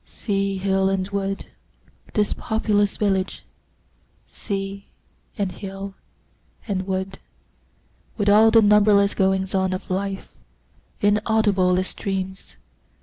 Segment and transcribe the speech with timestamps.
[0.07, 1.45] Sea, hill, and wood,
[2.15, 3.43] This populous village!
[4.25, 4.87] Sea,
[5.37, 5.93] and hill,
[6.67, 7.19] and wood,
[8.17, 10.29] With all the numberless goings on of life,
[11.01, 12.57] Inaudible as dreams!